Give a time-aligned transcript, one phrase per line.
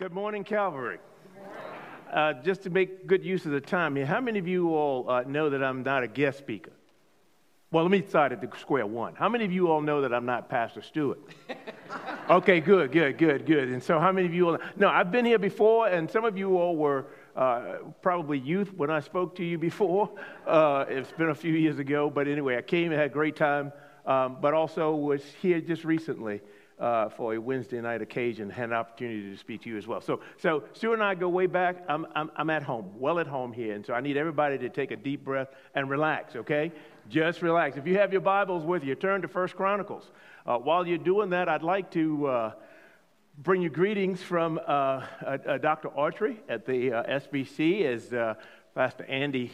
[0.00, 0.98] Good morning, Calvary.
[2.10, 5.10] Uh, just to make good use of the time here, how many of you all
[5.10, 6.72] uh, know that I'm not a guest speaker?
[7.70, 9.14] Well, let me start at the square one.
[9.14, 11.18] How many of you all know that I'm not Pastor Stewart?
[12.30, 13.68] okay, good, good, good, good.
[13.68, 14.58] And so, how many of you all?
[14.74, 17.04] No, I've been here before, and some of you all were
[17.36, 20.10] uh, probably youth when I spoke to you before.
[20.46, 23.36] Uh, it's been a few years ago, but anyway, I came and had a great
[23.36, 23.70] time,
[24.06, 26.40] um, but also was here just recently
[26.80, 30.00] uh, for a Wednesday night occasion, had an opportunity to speak to you as well.
[30.00, 31.84] So, so Stu and I go way back.
[31.88, 33.74] I'm, I'm, I'm at home, well at home here.
[33.74, 36.72] And so I need everybody to take a deep breath and relax, okay?
[37.08, 37.76] Just relax.
[37.76, 40.10] If you have your Bibles with you, turn to First Chronicles.
[40.46, 42.52] Uh, while you're doing that, I'd like to uh,
[43.38, 45.90] bring you greetings from uh, uh, Dr.
[45.90, 48.36] Autry at the uh, SBC, as
[48.74, 49.52] Pastor Andy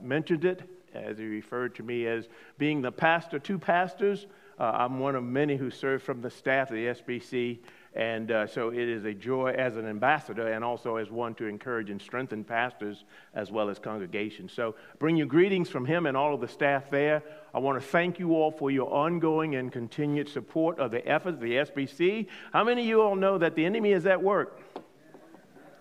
[0.00, 0.62] mentioned it,
[0.92, 4.26] as he referred to me as being the pastor to pastors.
[4.58, 7.58] Uh, I'm one of many who serve from the staff of the SBC,
[7.94, 11.46] and uh, so it is a joy as an ambassador and also as one to
[11.46, 14.52] encourage and strengthen pastors as well as congregations.
[14.52, 17.22] So bring you greetings from him and all of the staff there.
[17.52, 21.34] I want to thank you all for your ongoing and continued support of the efforts
[21.34, 22.26] of the SBC.
[22.52, 24.60] How many of you all know that the enemy is at work?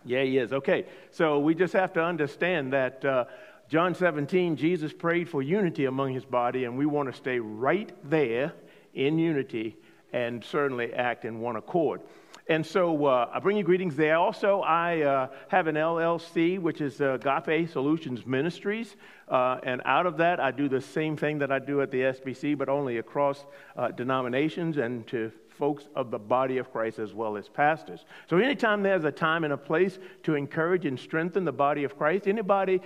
[0.05, 0.51] Yeah, he is.
[0.51, 3.05] Okay, so we just have to understand that.
[3.05, 3.25] Uh,
[3.69, 7.91] John 17, Jesus prayed for unity among his body, and we want to stay right
[8.07, 8.53] there
[8.93, 9.77] in unity
[10.11, 12.01] and certainly act in one accord.
[12.47, 14.17] And so uh, I bring you greetings there.
[14.17, 18.97] Also, I uh, have an LLC, which is uh, Agape Solutions Ministries.
[19.29, 22.01] Uh, and out of that, I do the same thing that I do at the
[22.01, 23.45] SBC, but only across
[23.77, 28.03] uh, denominations and to folks of the body of Christ as well as pastors.
[28.29, 31.97] So, anytime there's a time and a place to encourage and strengthen the body of
[31.97, 32.81] Christ, anybody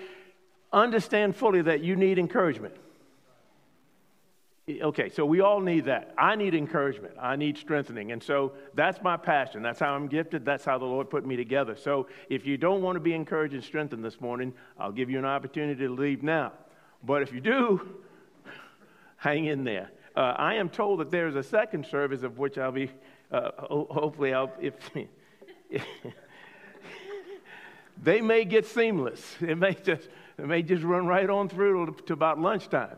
[0.72, 2.76] understand fully that you need encouragement.
[4.70, 6.14] Okay, so we all need that.
[6.18, 7.14] I need encouragement.
[7.18, 8.12] I need strengthening.
[8.12, 9.62] And so that's my passion.
[9.62, 10.44] That's how I'm gifted.
[10.44, 11.78] That's how the Lord put me together.
[11.78, 15.20] So if you don't want to be encouraged and strengthened this morning, I'll give you
[15.20, 16.52] an opportunity to leave now.
[17.02, 17.96] But if you do,
[19.16, 19.90] hang in there.
[20.18, 22.92] Uh, I am told that there's a second service of which I'll be,
[23.32, 24.74] uh, hopefully, I'll, if,
[28.04, 29.38] they may get seamless.
[29.40, 32.98] It may just, it may just run right on through to about lunchtime.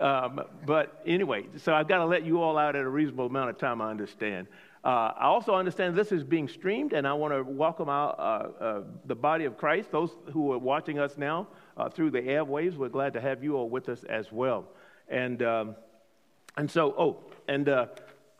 [0.00, 3.50] Um, but anyway, so I've got to let you all out at a reasonable amount
[3.50, 4.46] of time, I understand.
[4.84, 8.82] Uh, I also understand this is being streamed, and I want to welcome uh, uh,
[9.06, 12.76] the body of Christ, those who are watching us now uh, through the airwaves.
[12.76, 14.66] We're glad to have you all with us as well.
[15.08, 15.76] And, um,
[16.56, 17.86] and so, oh, and uh,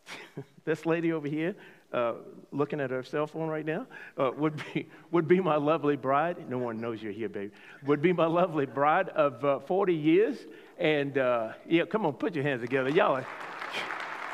[0.65, 1.57] this lady over here,
[1.93, 2.15] uh,
[2.53, 3.87] looking at her cell phone right now,
[4.17, 6.49] would, be, would be my lovely bride.
[6.49, 7.53] No one knows you're here, baby.
[7.85, 10.39] Would be my lovely bride of uh, 40 years.
[10.79, 12.89] And uh, yeah, come on, put your hands together.
[12.89, 13.27] Y'all are,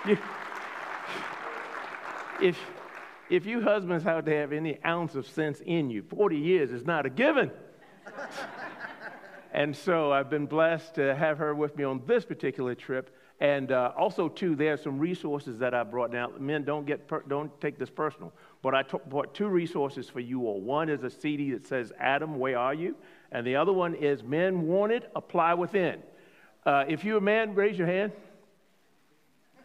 [0.06, 0.18] you,
[2.42, 2.58] if,
[3.30, 6.84] if you husbands have to have any ounce of sense in you, 40 years is
[6.84, 7.50] not a given.
[9.54, 13.16] and so I've been blessed to have her with me on this particular trip.
[13.40, 16.12] And uh, also, too, there are some resources that I brought.
[16.12, 18.32] Now, men, don't get per- don't take this personal,
[18.62, 20.60] but I t- brought two resources for you all.
[20.60, 22.94] One is a CD that says "Adam, where are you?"
[23.32, 26.00] and the other one is "Men Wanted, Apply Within."
[26.64, 28.12] Uh, if you're a man, raise your hand.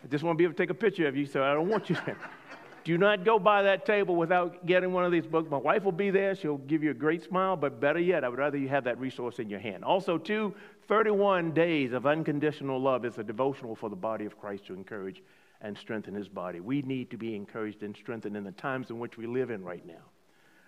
[0.03, 1.69] I just want to be able to take a picture of you, so I don't
[1.69, 2.15] want you to.
[2.85, 5.49] Do not go by that table without getting one of these books.
[5.51, 6.33] My wife will be there.
[6.33, 8.99] She'll give you a great smile, but better yet, I would rather you have that
[8.99, 9.83] resource in your hand.
[9.83, 10.55] Also, two,
[10.87, 15.21] 31 Days of Unconditional Love is a devotional for the body of Christ to encourage
[15.61, 16.61] and strengthen his body.
[16.61, 19.63] We need to be encouraged and strengthened in the times in which we live in
[19.63, 20.01] right now.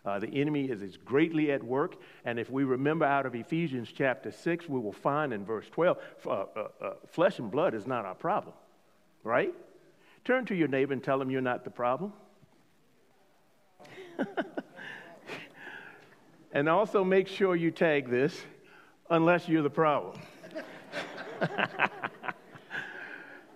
[0.03, 1.95] Uh, the enemy is, is greatly at work.
[2.25, 5.97] And if we remember out of Ephesians chapter 6, we will find in verse 12
[6.25, 6.45] uh, uh,
[6.81, 8.55] uh, flesh and blood is not our problem,
[9.23, 9.53] right?
[10.25, 12.13] Turn to your neighbor and tell him you're not the problem.
[16.51, 18.39] and also make sure you tag this
[19.09, 20.19] unless you're the problem.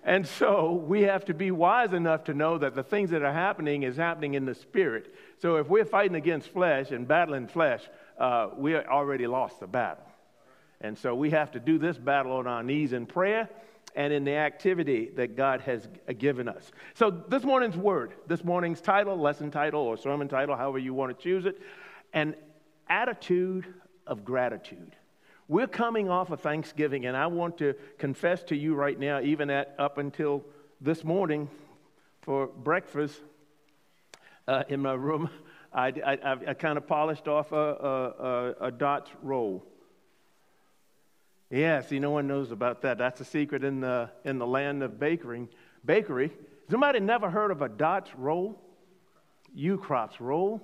[0.06, 3.32] and so we have to be wise enough to know that the things that are
[3.32, 5.12] happening is happening in the spirit.
[5.38, 7.82] So if we're fighting against flesh and battling flesh,
[8.16, 10.04] uh, we already lost the battle.
[10.80, 13.50] And so we have to do this battle on our knees in prayer
[13.96, 15.88] and in the activity that God has
[16.18, 16.70] given us.
[16.94, 21.18] So, this morning's word, this morning's title, lesson title, or sermon title, however you want
[21.18, 21.60] to choose it,
[22.12, 22.36] an
[22.88, 23.66] attitude
[24.06, 24.94] of gratitude.
[25.48, 29.48] We're coming off of Thanksgiving, and I want to confess to you right now, even
[29.48, 30.44] at up until
[30.80, 31.48] this morning
[32.22, 33.20] for breakfast
[34.48, 35.30] uh, in my room,
[35.72, 39.64] I, I, I kind of polished off a, a, a, a Dutch roll.
[41.48, 42.98] Yeah, see, no one knows about that.
[42.98, 45.46] That's a secret in the, in the land of bakery.
[45.84, 46.32] bakery.
[46.68, 48.60] Somebody never heard of a Dutch roll?
[49.56, 50.60] Ukrop's roll?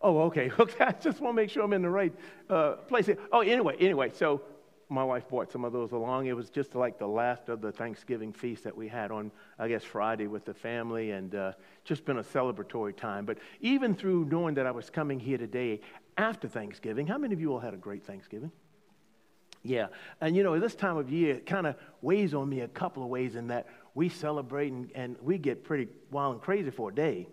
[0.00, 0.50] Oh, okay.
[0.58, 0.84] Okay.
[0.84, 2.12] I just want to make sure I'm in the right
[2.50, 3.08] uh, place.
[3.32, 4.10] Oh, anyway, anyway.
[4.12, 4.42] So
[4.88, 6.26] my wife brought some of those along.
[6.26, 9.68] It was just like the last of the Thanksgiving feast that we had on, I
[9.68, 11.52] guess, Friday with the family, and uh,
[11.84, 13.24] just been a celebratory time.
[13.24, 15.80] But even through knowing that I was coming here today
[16.16, 18.52] after Thanksgiving, how many of you all had a great Thanksgiving?
[19.62, 19.88] Yeah.
[20.20, 23.08] And you know, this time of year, kind of weighs on me a couple of
[23.08, 26.94] ways in that we celebrate and, and we get pretty wild and crazy for a
[26.94, 27.26] day.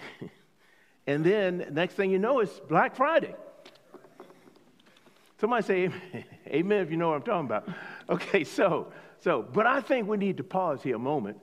[1.08, 3.34] and then next thing you know, it's Black Friday.
[5.40, 5.90] Somebody say
[6.46, 7.68] amen if you know what I'm talking about.
[8.10, 11.38] Okay, so, so, but I think we need to pause here a moment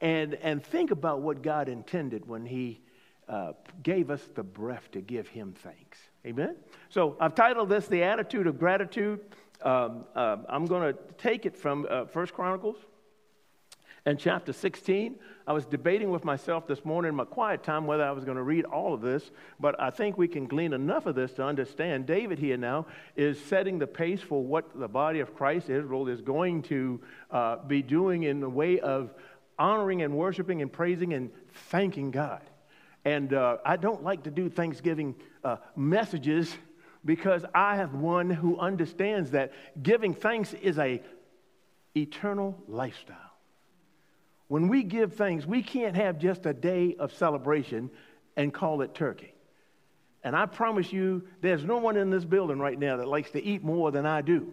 [0.00, 2.80] and, and think about what God intended when He
[3.28, 5.98] uh, gave us the breath to give Him thanks.
[6.24, 6.56] Amen?
[6.88, 9.20] So I've titled this The Attitude of Gratitude.
[9.60, 12.78] Um, uh, I'm going to take it from uh, First Chronicles
[14.04, 15.16] and chapter 16.
[15.46, 18.36] I was debating with myself this morning in my quiet time whether I was going
[18.36, 21.44] to read all of this, but I think we can glean enough of this to
[21.44, 22.06] understand.
[22.06, 26.20] David here now is setting the pace for what the body of Christ, Israel, is
[26.20, 27.00] going to
[27.30, 29.14] uh, be doing in the way of
[29.58, 31.30] honoring and worshiping and praising and
[31.70, 32.42] thanking God.
[33.04, 36.56] And uh, I don't like to do Thanksgiving uh, messages
[37.04, 39.52] because I have one who understands that
[39.82, 41.02] giving thanks is a
[41.96, 43.31] eternal lifestyle.
[44.48, 47.90] When we give thanks, we can't have just a day of celebration
[48.36, 49.34] and call it turkey.
[50.24, 53.42] And I promise you, there's no one in this building right now that likes to
[53.42, 54.52] eat more than I do.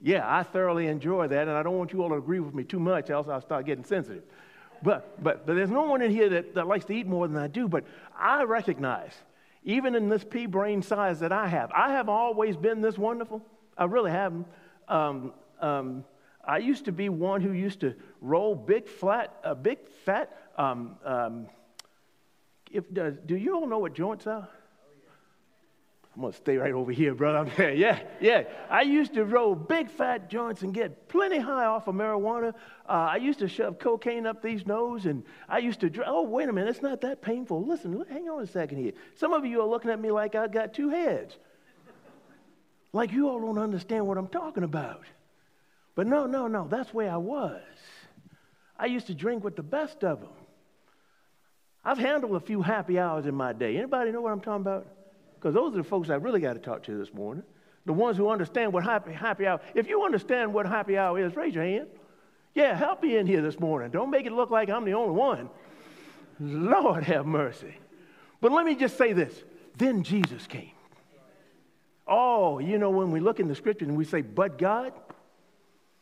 [0.00, 2.64] Yeah, I thoroughly enjoy that, and I don't want you all to agree with me
[2.64, 4.24] too much, else I'll start getting sensitive.
[4.82, 7.36] But, but, but there's no one in here that, that likes to eat more than
[7.36, 7.68] I do.
[7.68, 7.84] But
[8.18, 9.12] I recognize,
[9.64, 13.42] even in this pea brain size that I have, I have always been this wonderful.
[13.78, 14.46] I really haven't.
[14.88, 16.04] Um, um,
[16.44, 20.36] I used to be one who used to roll big flat, a uh, big fat.
[20.58, 21.46] Um, um,
[22.70, 24.48] if, does, do you all know what joints are?
[26.14, 27.50] I'm gonna stay right over here, brother.
[27.74, 28.44] Yeah, yeah.
[28.68, 32.52] I used to roll big fat joints and get plenty high off of marijuana.
[32.86, 35.88] Uh, I used to shove cocaine up these nose, and I used to.
[35.88, 37.64] Dr- oh, wait a minute, it's not that painful.
[37.64, 38.92] Listen, hang on a second here.
[39.14, 41.34] Some of you are looking at me like I got two heads,
[42.92, 45.04] like you all don't understand what I'm talking about.
[45.94, 47.60] But no, no, no, that's where I was.
[48.78, 50.30] I used to drink with the best of them.
[51.84, 53.76] I've handled a few happy hours in my day.
[53.76, 54.86] Anybody know what I'm talking about?
[55.34, 57.42] Because those are the folks I really got to talk to this morning.
[57.84, 59.60] The ones who understand what happy, happy hour.
[59.74, 61.88] If you understand what happy hour is, raise your hand.
[62.54, 63.90] Yeah, help me in here this morning.
[63.90, 65.50] Don't make it look like I'm the only one.
[66.38, 67.74] Lord have mercy.
[68.40, 69.34] But let me just say this.
[69.76, 70.70] Then Jesus came.
[72.06, 74.92] Oh, you know, when we look in the scripture and we say, but God,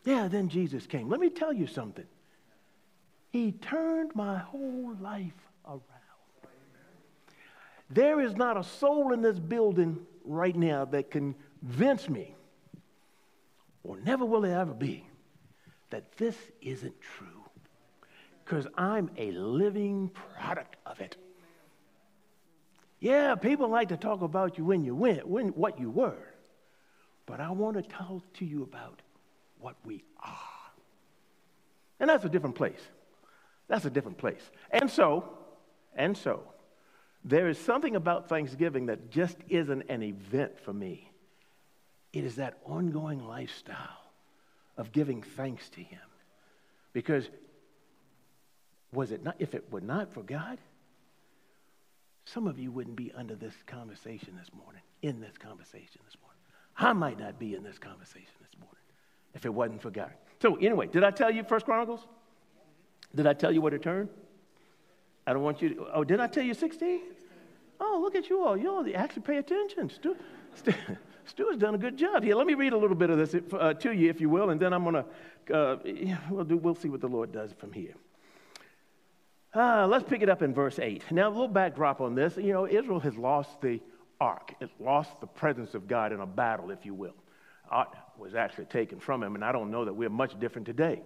[0.05, 1.09] yeah, then Jesus came.
[1.09, 2.07] Let me tell you something.
[3.31, 5.33] He turned my whole life
[5.67, 5.83] around.
[7.91, 12.35] There is not a soul in this building right now that can convince me,
[13.83, 15.07] or never will it ever be,
[15.91, 17.27] that this isn't true.
[18.45, 21.17] Because I'm a living product of it.
[23.01, 26.35] Yeah, people like to talk about you when you went, when what you were.
[27.27, 29.03] But I want to talk to you about
[29.61, 30.39] what we are.
[31.99, 32.81] And that's a different place.
[33.69, 34.43] That's a different place.
[34.71, 35.29] And so,
[35.95, 36.43] and so,
[37.25, 41.11] there is something about Thanksgiving that just isn't an event for me.
[42.13, 43.77] It is that ongoing lifestyle
[44.77, 46.01] of giving thanks to Him.
[46.93, 47.29] Because
[48.93, 50.59] was it not, if it were not for God,
[52.25, 56.41] some of you wouldn't be under this conversation this morning, in this conversation this morning.
[56.77, 58.80] I might not be in this conversation this morning
[59.35, 60.13] if it wasn't for God.
[60.41, 62.07] So anyway, did I tell you First Chronicles?
[63.15, 64.09] Did I tell you where to turn?
[65.27, 67.01] I don't want you to, oh, did I tell you 16?
[67.81, 68.57] Oh, look at you all.
[68.57, 69.91] You all actually pay attention.
[69.91, 70.17] Stu,
[70.55, 72.35] Stu, has done a good job here.
[72.35, 74.61] Let me read a little bit of this uh, to you, if you will, and
[74.61, 75.05] then I'm going
[75.49, 75.77] to, uh,
[76.31, 77.95] we'll, do, we'll see what the Lord does from here.
[79.55, 81.11] Uh, let's pick it up in verse 8.
[81.11, 82.37] Now, a little backdrop on this.
[82.37, 83.81] You know, Israel has lost the
[84.21, 87.15] ark, it lost the presence of God in a battle, if you will
[87.71, 91.03] ark was actually taken from him, and I don't know that we're much different today.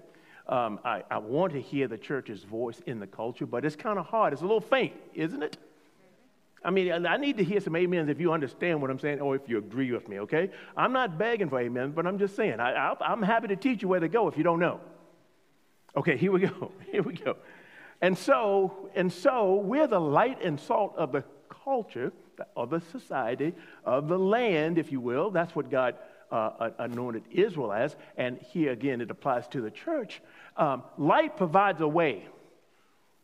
[0.46, 3.98] Um, I, I want to hear the church's voice in the culture, but it's kind
[3.98, 4.32] of hard.
[4.32, 5.56] It's a little faint, isn't it?
[6.64, 9.36] I mean, I need to hear some amens if you understand what I'm saying or
[9.36, 10.50] if you agree with me, okay?
[10.76, 13.88] I'm not begging for amens, but I'm just saying, I, am happy to teach you
[13.88, 14.80] where to go if you don't know.
[15.94, 16.72] Okay, here we go.
[16.90, 17.36] Here we go.
[18.00, 22.12] And so, and so we're the light and salt of the culture,
[22.56, 23.54] of the society,
[23.84, 25.30] of the land, if you will.
[25.30, 25.96] That's what God
[26.30, 30.20] uh, anointed Israel as, and here again it applies to the church.
[30.56, 32.26] Um, light provides a way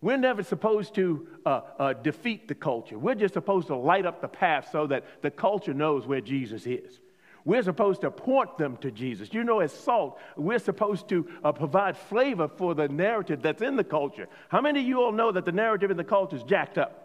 [0.02, 2.98] We're never supposed to uh, uh, defeat the culture.
[2.98, 6.66] We're just supposed to light up the path so that the culture knows where Jesus
[6.66, 7.00] is.
[7.44, 9.32] We're supposed to point them to Jesus.
[9.32, 13.76] You know, as salt, we're supposed to uh, provide flavor for the narrative that's in
[13.76, 14.28] the culture.
[14.48, 16.99] How many of you all know that the narrative in the culture is jacked up?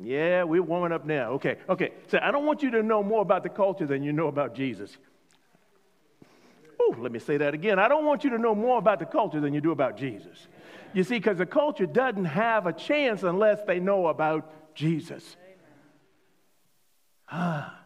[0.00, 1.32] Yeah, we're warming up now.
[1.32, 1.92] Okay, okay.
[2.08, 4.54] So I don't want you to know more about the culture than you know about
[4.54, 4.96] Jesus.
[6.80, 7.78] Oh, let me say that again.
[7.78, 10.48] I don't want you to know more about the culture than you do about Jesus.
[10.94, 15.36] You see, because the culture doesn't have a chance unless they know about Jesus.
[17.30, 17.81] Ah.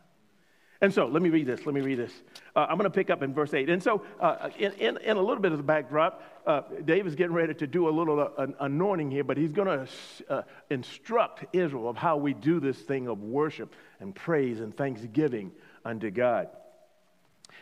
[0.80, 1.64] And so, let me read this.
[1.64, 2.12] Let me read this.
[2.54, 3.70] Uh, I'm going to pick up in verse 8.
[3.70, 7.14] And so, uh, in, in, in, a little bit of the backdrop, uh, Dave is
[7.14, 9.88] getting ready to do a little uh, anointing here, but he's going to
[10.28, 15.50] uh, instruct Israel of how we do this thing of worship and praise and thanksgiving
[15.82, 16.48] unto God.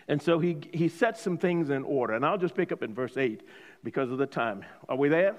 [0.08, 2.14] And so, he, he sets some things in order.
[2.14, 3.46] And I'll just pick up in verse 8
[3.84, 4.64] because of the time.
[4.88, 5.36] Are we there?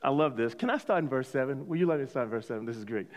[0.00, 0.54] I love this.
[0.54, 1.66] Can I start in verse 7?
[1.66, 2.64] Will you let me start in verse 7?
[2.64, 3.08] This is great.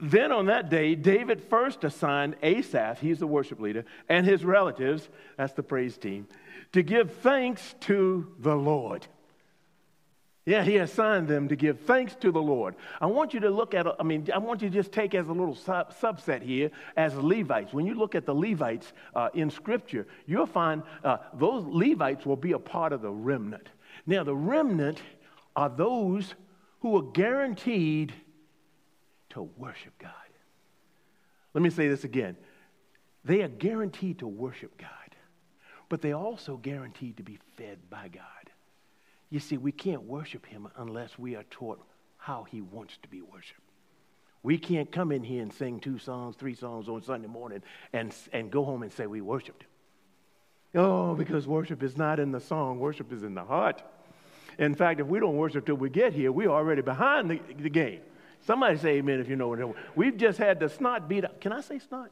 [0.00, 5.08] Then on that day, David first assigned Asaph, he's the worship leader, and his relatives,
[5.36, 6.26] that's the praise team,
[6.72, 9.06] to give thanks to the Lord.
[10.44, 12.74] Yeah, he assigned them to give thanks to the Lord.
[13.00, 15.28] I want you to look at, I mean, I want you to just take as
[15.28, 17.72] a little sub- subset here as Levites.
[17.72, 22.36] When you look at the Levites uh, in Scripture, you'll find uh, those Levites will
[22.36, 23.68] be a part of the remnant.
[24.04, 25.00] Now, the remnant
[25.54, 26.34] are those
[26.80, 28.12] who are guaranteed
[29.32, 30.12] to worship God.
[31.54, 32.36] Let me say this again.
[33.24, 34.88] They are guaranteed to worship God,
[35.88, 38.22] but they are also guaranteed to be fed by God.
[39.30, 41.80] You see, we can't worship Him unless we are taught
[42.16, 43.60] how He wants to be worshiped.
[44.42, 47.62] We can't come in here and sing two songs, three songs on Sunday morning
[47.92, 49.68] and, and go home and say we worshiped Him.
[50.74, 53.82] Oh, because worship is not in the song, worship is in the heart.
[54.58, 57.70] In fact, if we don't worship till we get here, we're already behind the, the
[57.70, 58.00] game.
[58.44, 61.40] Somebody say amen if you know what I'm We've just had the snot beat out.
[61.40, 62.10] Can I say snot?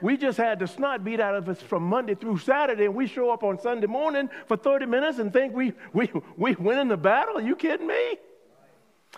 [0.00, 3.06] We just had the snot beat out of us from Monday through Saturday, and we
[3.06, 6.88] show up on Sunday morning for 30 minutes and think we, we, we win in
[6.88, 7.36] the battle?
[7.36, 8.16] Are you kidding me?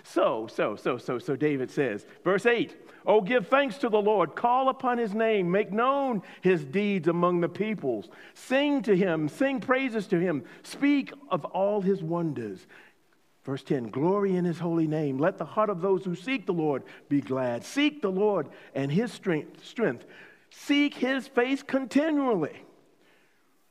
[0.03, 4.35] So, so, so, so, so David says, verse 8, Oh, give thanks to the Lord,
[4.35, 9.61] call upon his name, make known his deeds among the peoples, sing to him, sing
[9.61, 12.67] praises to him, speak of all his wonders.
[13.45, 15.19] Verse 10 Glory in his holy name.
[15.19, 17.65] Let the heart of those who seek the Lord be glad.
[17.65, 19.65] Seek the Lord and his strength.
[19.65, 20.05] strength.
[20.51, 22.63] Seek his face continually.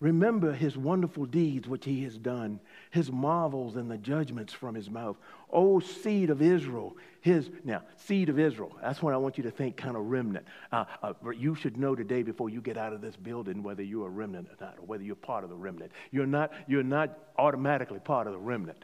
[0.02, 2.60] Remember his wonderful deeds which he has done,
[2.90, 5.16] his marvels and the judgments from his mouth.
[5.52, 9.52] O seed of Israel, his, now, seed of Israel, that's what I want you to
[9.52, 10.48] think kind of remnant.
[10.72, 14.08] Uh, uh, you should know today before you get out of this building whether you're
[14.08, 15.92] a remnant or not, or whether you're part of the remnant.
[16.10, 18.84] You're not, you're not automatically part of the remnant.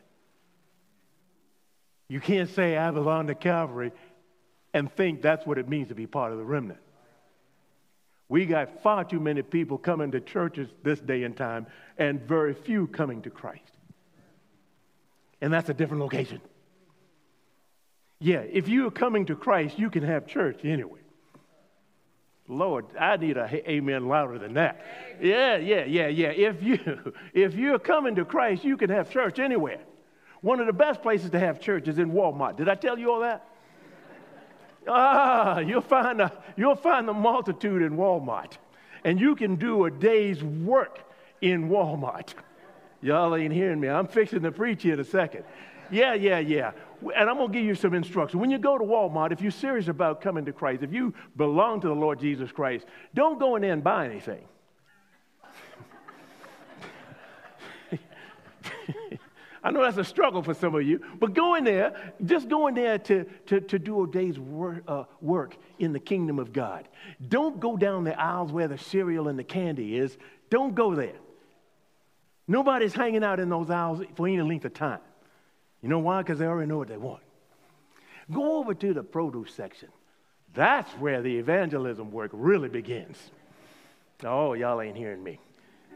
[2.08, 3.92] You can't say I belong to Calvary
[4.74, 6.80] and think that's what it means to be part of the remnant.
[8.30, 12.54] We got far too many people coming to churches this day and time, and very
[12.54, 13.72] few coming to Christ.
[15.40, 16.42] And that's a different location.
[18.20, 21.00] Yeah, if you're coming to Christ, you can have church anyway.
[22.50, 24.82] Lord, I need a amen louder than that.
[25.22, 26.30] Yeah, yeah, yeah, yeah.
[26.30, 29.80] If you if you're coming to Christ, you can have church anywhere.
[30.42, 32.58] One of the best places to have church is in Walmart.
[32.58, 33.48] Did I tell you all that?
[34.88, 38.54] ah, you'll find, a, you'll find the multitude in Walmart.
[39.04, 41.00] And you can do a day's work
[41.42, 42.34] in Walmart.
[43.02, 43.88] Y'all ain't hearing me.
[43.88, 45.44] I'm fixing to preach here in a second.
[45.90, 46.72] Yeah, yeah, yeah.
[47.16, 48.40] And I'm going to give you some instruction.
[48.40, 51.80] When you go to Walmart, if you're serious about coming to Christ, if you belong
[51.82, 54.44] to the Lord Jesus Christ, don't go in there and buy anything.
[59.68, 62.68] I know that's a struggle for some of you, but go in there, just go
[62.68, 64.38] in there to, to, to do a day's
[64.88, 66.88] uh, work in the kingdom of God.
[67.28, 70.18] Don't go down the aisles where the cereal and the candy is.
[70.50, 71.18] Don't go there.
[72.48, 75.02] Nobody's hanging out in those aisles for any length of time.
[75.82, 76.22] You know why?
[76.22, 77.24] Because they already know what they want.
[78.32, 79.90] Go over to the produce section.
[80.54, 83.18] That's where the evangelism work really begins.
[84.24, 85.42] Oh, y'all ain't hearing me.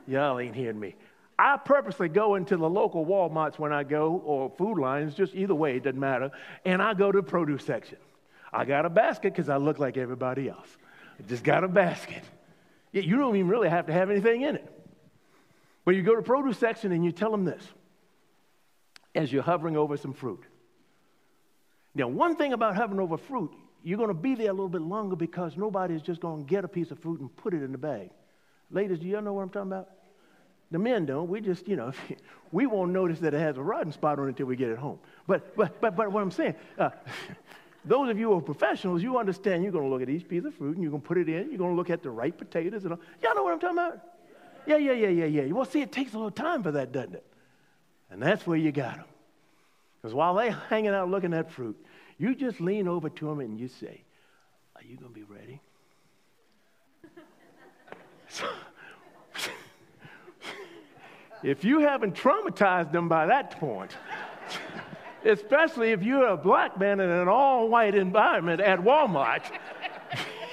[0.07, 0.95] Y'all ain't hearing me.
[1.41, 5.55] I purposely go into the local Walmarts when I go, or food lines, just either
[5.55, 6.29] way, it doesn't matter,
[6.65, 7.97] and I go to the produce section.
[8.53, 10.67] I got a basket because I look like everybody else.
[11.17, 12.21] I just got a basket.
[12.91, 14.85] You don't even really have to have anything in it.
[15.83, 17.63] But you go to the produce section and you tell them this
[19.15, 20.43] as you're hovering over some fruit.
[21.95, 23.51] Now, one thing about hovering over fruit,
[23.83, 26.65] you're going to be there a little bit longer because nobody's just going to get
[26.65, 28.11] a piece of fruit and put it in the bag.
[28.69, 29.89] Ladies, do y'all know what I'm talking about?
[30.71, 31.29] The men don't.
[31.29, 31.91] We just, you know,
[32.51, 34.77] we won't notice that it has a rotten spot on it until we get it
[34.77, 34.99] home.
[35.27, 36.91] But, but, but, but what I'm saying, uh,
[37.85, 40.45] those of you who are professionals, you understand you're going to look at each piece
[40.45, 41.49] of fruit and you're going to put it in.
[41.49, 42.99] You're going to look at the right potatoes and all.
[43.21, 44.01] Y'all know what I'm talking about?
[44.65, 45.51] Yeah, yeah, yeah, yeah, yeah.
[45.51, 47.25] Well, see, it takes a little time for that, doesn't it?
[48.09, 49.05] And that's where you got them.
[50.01, 51.77] Because while they're hanging out looking at fruit,
[52.17, 54.03] you just lean over to them and you say,
[54.75, 55.59] Are you going to be ready?
[58.29, 58.45] so,
[61.43, 63.91] if you haven't traumatized them by that point,
[65.25, 69.43] especially if you're a black man in an all white environment at Walmart,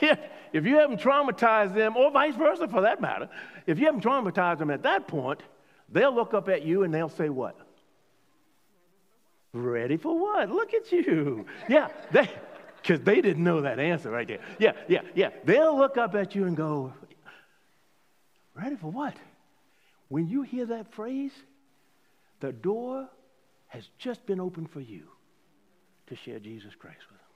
[0.52, 3.28] if you haven't traumatized them, or vice versa for that matter,
[3.66, 5.42] if you haven't traumatized them at that point,
[5.90, 7.56] they'll look up at you and they'll say, What?
[9.52, 10.50] Ready for what?
[10.50, 11.46] Look at you.
[11.68, 12.30] Yeah, they,
[12.82, 14.40] because they didn't know that answer right there.
[14.58, 15.30] Yeah, yeah, yeah.
[15.44, 16.92] They'll look up at you and go,
[18.54, 19.14] Ready for what?
[20.08, 21.32] When you hear that phrase,
[22.40, 23.08] the door
[23.68, 25.02] has just been opened for you
[26.06, 27.26] to share Jesus Christ with them.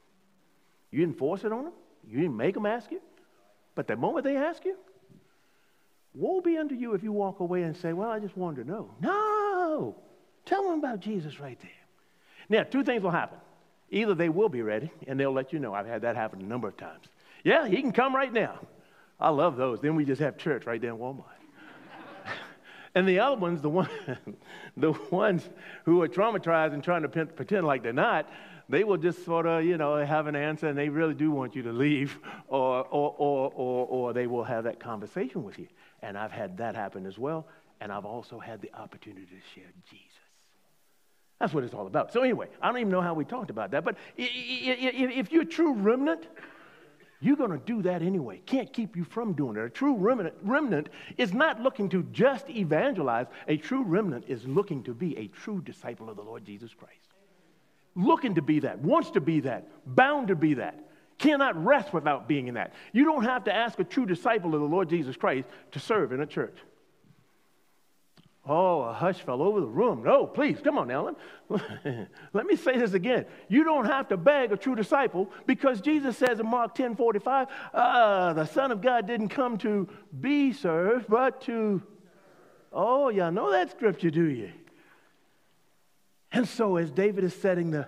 [0.91, 1.73] You didn't force it on them,
[2.09, 3.01] you didn't make them ask you.
[3.75, 4.77] But the moment they ask you,
[6.15, 8.71] woe be unto you if you walk away and say, Well, I just wanted to
[8.71, 8.91] know.
[9.01, 9.97] No!
[10.45, 11.71] Tell them about Jesus right there.
[12.49, 13.39] Now, two things will happen.
[13.91, 15.75] Either they will be ready and they'll let you know.
[15.75, 17.07] I've had that happen a number of times.
[17.45, 18.59] Yeah, he can come right now.
[19.21, 19.81] I love those.
[19.81, 21.25] Then we just have church right there in Walmart.
[22.95, 23.89] And the other ones, the, one,
[24.77, 25.49] the ones
[25.85, 28.29] who are traumatized and trying to pretend like they're not,
[28.69, 31.55] they will just sort of, you know, have an answer and they really do want
[31.55, 32.19] you to leave,
[32.49, 35.69] or, or, or, or, or they will have that conversation with you.
[36.03, 37.47] And I've had that happen as well.
[37.81, 40.07] And I've also had the opportunity to share Jesus.
[41.41, 42.13] That's what it's all about.
[42.13, 45.45] So, anyway, I don't even know how we talked about that, but if you're a
[45.45, 46.29] true remnant,
[47.23, 48.43] you're going to do that anyway.
[48.47, 49.65] Can't keep you from doing it.
[49.65, 54.83] A true remnant, remnant is not looking to just evangelize, a true remnant is looking
[54.85, 56.99] to be a true disciple of the Lord Jesus Christ.
[57.95, 62.27] Looking to be that, wants to be that, bound to be that, cannot rest without
[62.27, 62.73] being in that.
[62.93, 66.13] You don't have to ask a true disciple of the Lord Jesus Christ to serve
[66.13, 66.57] in a church.
[68.45, 70.03] Oh, a hush fell over the room.
[70.03, 71.15] No, please, come on Ellen.
[72.33, 73.25] Let, me say this again.
[73.49, 77.47] You don't have to beg a true disciple because Jesus says in Mark 10 45,
[77.73, 79.89] uh, the Son of God didn't come to
[80.21, 81.83] be served, but to.
[82.73, 84.51] Oh, y'all know that scripture, do you?
[86.33, 87.87] And so, as David is setting the,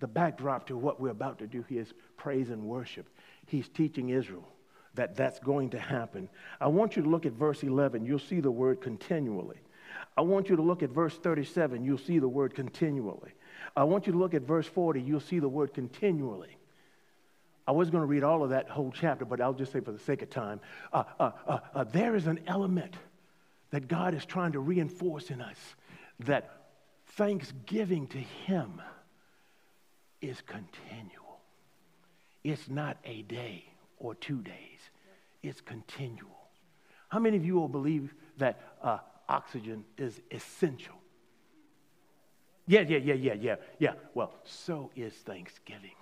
[0.00, 3.06] the backdrop to what we're about to do, he is praise and worship.
[3.46, 4.48] He's teaching Israel
[4.94, 6.28] that that's going to happen.
[6.60, 8.04] I want you to look at verse 11.
[8.04, 9.58] You'll see the word continually.
[10.16, 11.84] I want you to look at verse 37.
[11.84, 13.32] You'll see the word continually.
[13.76, 15.00] I want you to look at verse 40.
[15.00, 16.56] You'll see the word continually.
[17.66, 19.92] I was going to read all of that whole chapter, but I'll just say for
[19.92, 20.60] the sake of time
[20.92, 22.94] uh, uh, uh, uh, there is an element
[23.70, 25.58] that God is trying to reinforce in us
[26.20, 26.68] that
[27.16, 28.80] thanksgiving to Him
[30.22, 31.40] is continual.
[32.44, 33.64] It's not a day
[33.98, 34.80] or two days,
[35.42, 36.30] it's continual.
[37.08, 38.98] How many of you will believe that uh,
[39.28, 40.94] oxygen is essential.
[42.66, 43.92] Yeah, yeah, yeah, yeah, yeah, yeah.
[44.14, 45.92] Well, so is Thanksgiving.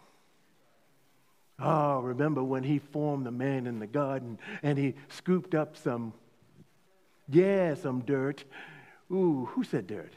[1.61, 6.13] Oh, remember when he formed the man in the garden and he scooped up some,
[7.29, 8.45] yeah, some dirt.
[9.13, 10.13] Ooh, who said dirt?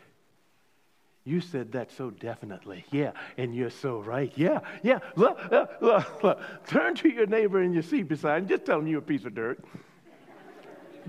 [1.26, 2.86] You said that so definitely.
[2.90, 4.32] Yeah, and you're so right.
[4.36, 5.00] Yeah, yeah.
[5.18, 6.40] Look, look, look.
[6.68, 9.26] Turn to your neighbor in your seat beside and just tell him you're a piece
[9.26, 9.60] of dirt.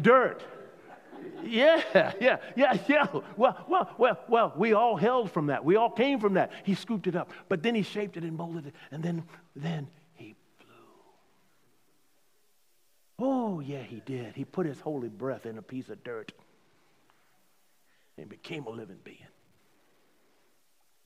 [0.03, 0.43] dirt.
[1.43, 1.83] Yeah,
[2.21, 3.07] yeah, yeah, yeah.
[3.37, 5.65] Well, well, well, well, we all held from that.
[5.65, 6.53] We all came from that.
[6.65, 9.25] He scooped it up, but then he shaped it and molded it, and then,
[9.57, 10.35] then he
[13.19, 13.27] blew.
[13.27, 14.35] Oh, yeah, he did.
[14.35, 16.33] He put his holy breath in a piece of dirt
[18.19, 19.17] and became a living being.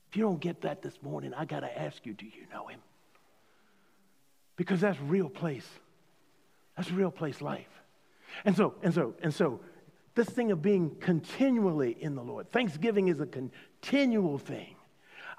[0.09, 2.67] If you don't get that this morning, I got to ask you, do you know
[2.67, 2.79] him?
[4.57, 5.67] Because that's real place.
[6.77, 7.69] That's real place life.
[8.45, 9.59] And so, and so, and so,
[10.15, 12.51] this thing of being continually in the Lord.
[12.51, 14.75] Thanksgiving is a continual thing.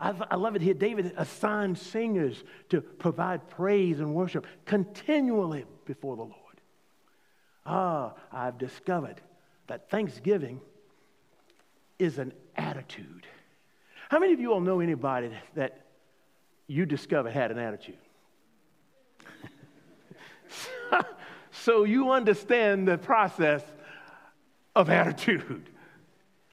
[0.00, 0.74] I, I love it here.
[0.74, 6.34] David assigned singers to provide praise and worship continually before the Lord.
[7.64, 9.20] Ah, I've discovered
[9.68, 10.60] that Thanksgiving
[11.98, 13.26] is an attitude.
[14.08, 15.86] How many of you all know anybody that
[16.66, 17.96] you discovered had an attitude?
[21.50, 23.62] so you understand the process
[24.74, 25.68] of attitude.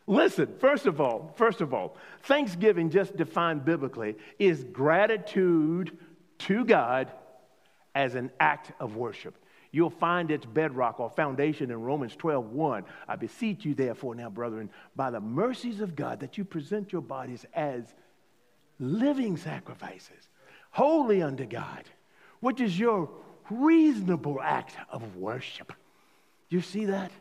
[0.07, 5.97] Listen, first of all, first of all, thanksgiving, just defined biblically, is gratitude
[6.39, 7.11] to God
[7.95, 9.35] as an act of worship.
[9.71, 12.83] You'll find its bedrock or foundation in Romans 12 1.
[13.07, 17.01] I beseech you, therefore, now, brethren, by the mercies of God, that you present your
[17.01, 17.85] bodies as
[18.79, 20.29] living sacrifices,
[20.71, 21.83] holy unto God,
[22.41, 23.09] which is your
[23.49, 25.71] reasonable act of worship.
[26.49, 27.11] You see that?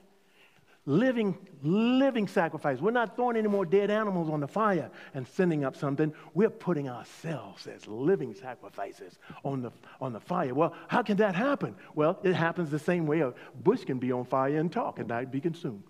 [0.87, 2.81] Living, living sacrifice.
[2.81, 6.13] We're not throwing any more dead animals on the fire and sending up something.
[6.35, 10.55] We're putting ourselves as living sacrifices on the, on the fire.
[10.55, 11.77] Well, how can that happen?
[11.95, 15.09] Well, it happens the same way a bush can be on fire and talk and
[15.09, 15.85] not be consumed.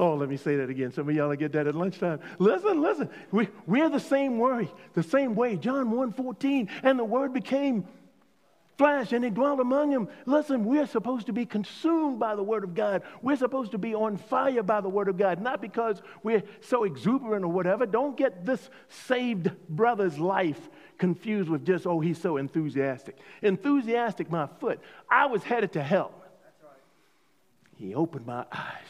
[0.00, 0.92] Oh, let me say that again.
[0.92, 2.18] Some of y'all get that at lunchtime.
[2.40, 3.08] Listen, listen.
[3.30, 5.56] We, we're the same way, the same way.
[5.56, 7.86] John 1 14, and the word became
[8.76, 10.08] flesh and he dwelt among them.
[10.26, 13.02] Listen, we're supposed to be consumed by the word of God.
[13.22, 16.84] We're supposed to be on fire by the word of God, not because we're so
[16.84, 17.86] exuberant or whatever.
[17.86, 23.18] Don't get this saved brother's life confused with just, oh, he's so enthusiastic.
[23.42, 24.80] Enthusiastic, my foot.
[25.10, 26.12] I was headed to hell.
[27.76, 28.86] He opened my eyes.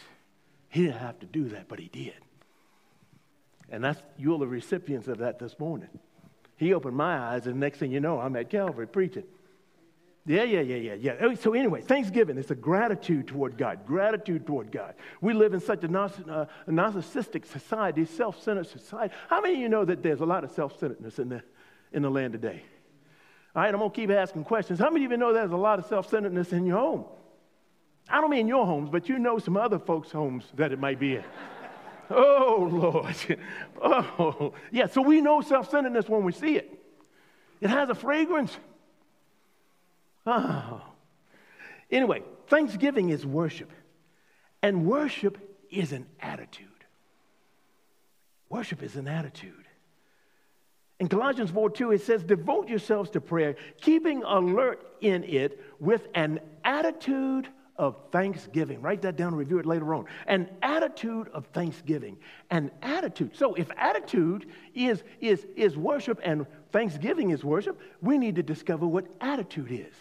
[0.68, 2.14] He didn't have to do that, but he did.
[3.70, 5.88] And that's you're the recipients of that this morning.
[6.56, 9.24] He opened my eyes, and the next thing you know, I'm at Calvary preaching.
[10.26, 11.12] Yeah, yeah, yeah, yeah, yeah.
[11.20, 14.94] Oh, so, anyway, Thanksgiving is a gratitude toward God, gratitude toward God.
[15.20, 19.14] We live in such a, uh, narcissistic society, self centered society.
[19.28, 21.42] How many of you know that there's a lot of self centeredness in the,
[21.92, 22.62] in the land today?
[23.54, 24.78] All right, I'm going to keep asking questions.
[24.78, 27.04] How many of you know there's a lot of self centeredness in your home?
[28.08, 30.98] I don't mean your homes, but you know some other folks' homes that it might
[30.98, 31.24] be in.
[32.10, 33.14] oh, Lord.
[33.82, 36.72] Oh, yeah, so we know self centeredness when we see it.
[37.60, 38.56] It has a fragrance.
[40.26, 40.82] Oh.
[41.90, 43.70] Anyway, Thanksgiving is worship,
[44.62, 45.38] and worship
[45.70, 46.68] is an attitude.
[48.48, 49.52] Worship is an attitude.
[51.00, 56.06] In Colossians 4 2, it says, Devote yourselves to prayer, keeping alert in it with
[56.14, 58.80] an attitude of thanksgiving.
[58.80, 60.06] Write that down and review it later on.
[60.28, 62.16] An attitude of thanksgiving.
[62.50, 63.36] An attitude.
[63.36, 68.86] So if attitude is, is, is worship and thanksgiving is worship, we need to discover
[68.86, 69.94] what attitude is.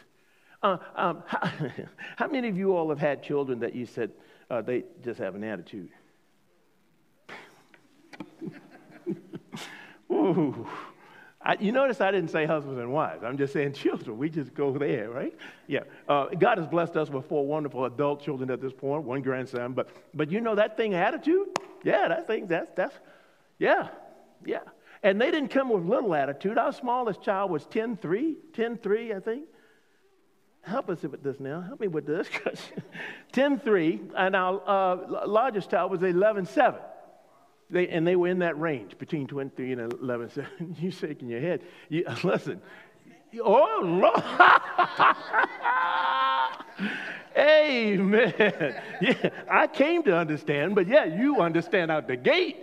[0.63, 1.51] Uh, um, how,
[2.15, 4.11] how, many of you all have had children that you said
[4.49, 5.89] uh, they just have an attitude?
[10.11, 10.65] Ooh.
[11.41, 13.25] I, you notice I didn't say husbands and wives.
[13.25, 14.17] I'm just saying children.
[14.17, 15.35] We just go there, right?
[15.67, 15.81] Yeah.
[16.07, 19.73] Uh, God has blessed us with four wonderful adult children at this point, one grandson.
[19.73, 21.47] But, but you know that thing, attitude?
[21.83, 22.95] Yeah, that thing, that's, that's,
[23.59, 23.89] yeah,
[24.45, 24.59] yeah.
[25.03, 26.57] And they didn't come with little attitude.
[26.57, 29.43] Our smallest child was 10 3, 10 3, I think
[30.63, 31.61] help us with this now.
[31.61, 32.27] Help me with this.
[33.31, 36.79] 10 3, and our uh, largest child was 11 7.
[37.69, 40.75] They, and they were in that range between 23 and 11 7.
[40.79, 41.61] you shaking your head.
[41.89, 42.61] You, listen.
[43.41, 44.21] Oh, Lord.
[47.35, 48.75] Amen.
[49.01, 52.57] Yeah, I came to understand, but yeah, you understand out the gate.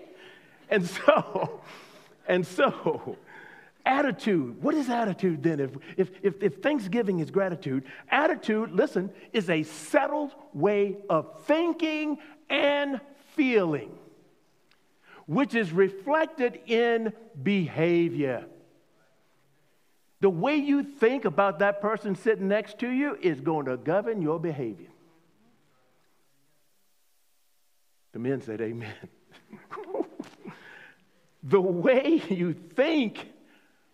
[0.68, 1.60] And so,
[2.28, 3.16] and so,
[3.90, 4.62] Attitude.
[4.62, 5.58] What is attitude then?
[5.58, 12.18] If, if, if, if, Thanksgiving is gratitude, attitude, listen, is a settled way of thinking
[12.48, 13.00] and
[13.34, 13.90] feeling,
[15.26, 18.44] which is reflected in behavior.
[20.20, 24.22] The way you think about that person sitting next to you is going to govern
[24.22, 24.86] your behavior.
[28.12, 28.94] The men said, Amen.
[31.42, 33.26] the way you think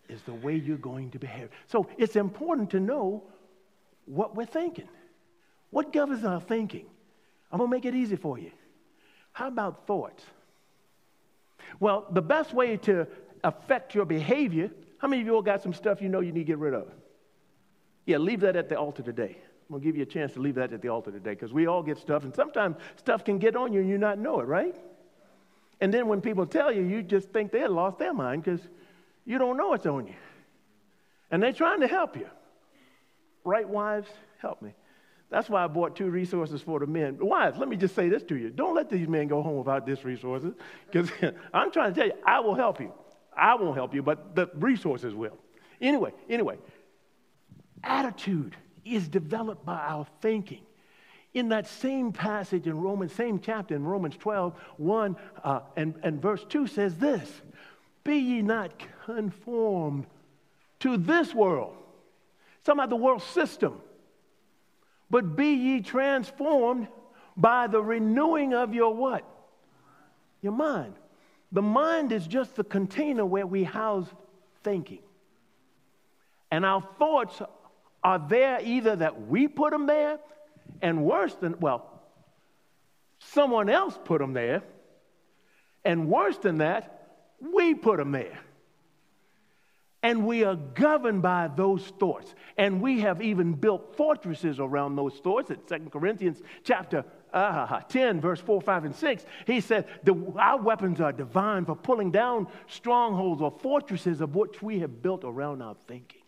[0.09, 1.49] is the way you're going to behave.
[1.67, 3.23] So it's important to know
[4.05, 4.87] what we're thinking.
[5.69, 6.85] What governs our thinking?
[7.51, 8.51] I'm going to make it easy for you.
[9.33, 10.23] How about thoughts?
[11.79, 13.07] Well, the best way to
[13.43, 16.41] affect your behavior, how many of you all got some stuff you know you need
[16.41, 16.87] to get rid of?
[18.05, 19.37] Yeah, leave that at the altar today.
[19.37, 21.51] I'm going to give you a chance to leave that at the altar today because
[21.51, 24.39] we all get stuff, and sometimes stuff can get on you and you not know
[24.39, 24.75] it, right?
[25.81, 28.61] And then when people tell you, you just think they lost their mind because
[29.27, 30.15] you don't know it's on you.
[31.29, 32.27] And they're trying to help you.
[33.43, 34.07] Right, wives?
[34.39, 34.73] Help me.
[35.29, 37.17] That's why I bought two resources for the men.
[37.19, 38.49] Wives, let me just say this to you.
[38.49, 40.53] Don't let these men go home without these resources.
[40.89, 41.11] Because
[41.53, 42.93] I'm trying to tell you, I will help you.
[43.35, 45.37] I won't help you, but the resources will.
[45.81, 46.57] Anyway, anyway,
[47.83, 50.61] attitude is developed by our thinking.
[51.33, 56.21] In that same passage in Romans, same chapter in Romans 12, 1 uh, and, and
[56.21, 57.29] verse 2 says this
[58.07, 58.71] Be ye not
[59.03, 60.05] conformed
[60.79, 61.75] to this world.
[62.65, 63.81] Some of the world system.
[65.09, 66.87] But be ye transformed
[67.35, 69.25] by the renewing of your what?
[70.41, 70.93] Your mind.
[71.51, 74.07] The mind is just the container where we house
[74.63, 74.99] thinking.
[76.49, 77.41] And our thoughts
[78.05, 80.17] are there either that we put them there,
[80.81, 82.01] and worse than, well,
[83.19, 84.63] someone else put them there,
[85.83, 86.96] and worse than that,
[87.39, 88.39] we put them there.
[90.03, 92.33] And we are governed by those thoughts.
[92.57, 95.51] And we have even built fortresses around those thoughts.
[95.51, 99.85] At 2 Corinthians chapter uh, 10, verse 4, 5, and 6, he said,
[100.37, 105.23] Our weapons are divine for pulling down strongholds or fortresses of which we have built
[105.23, 106.21] around our thinking.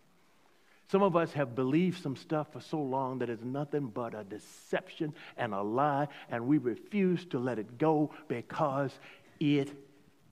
[0.92, 4.24] Some of us have believed some stuff for so long that it's nothing but a
[4.24, 8.92] deception and a lie, and we refuse to let it go because
[9.40, 9.70] it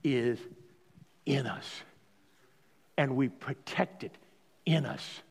[0.03, 0.39] is
[1.27, 1.83] in us.
[2.97, 4.17] And we protect it
[4.65, 5.21] in us.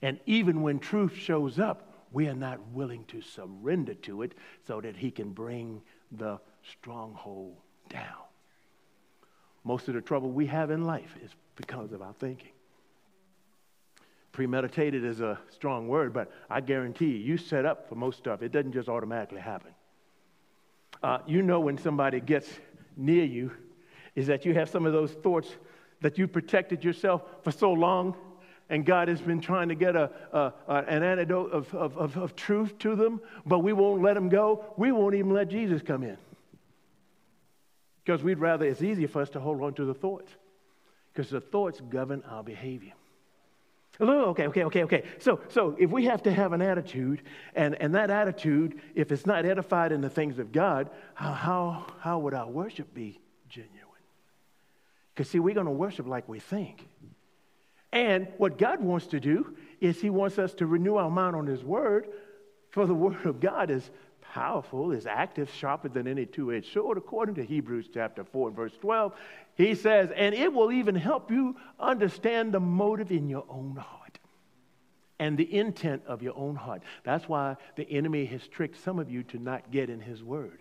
[0.00, 4.32] And even when truth shows up, we are not willing to surrender to it
[4.66, 6.38] so that He can bring the
[6.70, 7.56] stronghold
[7.90, 8.22] down.
[9.64, 12.52] Most of the trouble we have in life is because of our thinking.
[14.32, 18.42] Premeditated is a strong word, but I guarantee you, you set up for most stuff.
[18.42, 19.70] It doesn't just automatically happen.
[21.02, 22.48] Uh, you know when somebody gets
[22.96, 23.50] near you
[24.14, 25.48] is that you have some of those thoughts
[26.00, 28.14] that you protected yourself for so long,
[28.68, 32.16] and God has been trying to get a, a, a an antidote of, of, of,
[32.16, 34.64] of truth to them, but we won't let them go.
[34.76, 36.16] We won't even let Jesus come in.
[38.04, 40.30] Because we'd rather, it's easier for us to hold on to the thoughts,
[41.12, 42.92] because the thoughts govern our behavior.
[44.00, 45.02] Okay, okay, okay, okay.
[45.20, 47.22] So, so if we have to have an attitude,
[47.54, 51.86] and, and that attitude, if it's not edified in the things of God, how, how,
[52.00, 53.20] how would our worship be?
[55.14, 56.88] Because, see, we're going to worship like we think.
[57.92, 61.46] And what God wants to do is He wants us to renew our mind on
[61.46, 62.08] His Word,
[62.70, 66.98] for the Word of God is powerful, is active, sharper than any two edged sword,
[66.98, 69.14] according to Hebrews chapter 4 and verse 12.
[69.54, 74.18] He says, and it will even help you understand the motive in your own heart
[75.20, 76.82] and the intent of your own heart.
[77.04, 80.58] That's why the enemy has tricked some of you to not get in his word.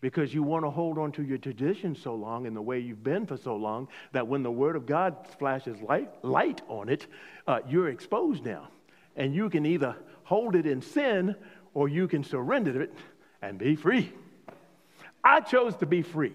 [0.00, 3.04] Because you want to hold on to your tradition so long and the way you've
[3.04, 7.06] been for so long that when the word of God flashes light, light on it,
[7.46, 8.68] uh, you're exposed now.
[9.16, 11.36] And you can either hold it in sin
[11.74, 12.94] or you can surrender it
[13.42, 14.12] and be free.
[15.22, 16.34] I chose to be free.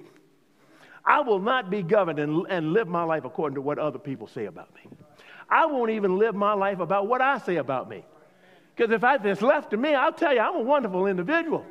[1.04, 4.28] I will not be governed and, and live my life according to what other people
[4.28, 4.92] say about me.
[5.50, 8.04] I won't even live my life about what I say about me.
[8.76, 11.66] Because if I, it's left to me, I'll tell you, I'm a wonderful individual.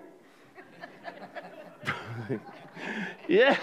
[3.29, 3.57] yeah.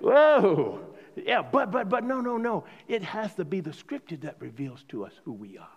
[0.00, 0.80] Whoa.
[1.16, 2.64] Yeah, but, but, but no, no, no.
[2.88, 5.68] It has to be the scripture that reveals to us who we are.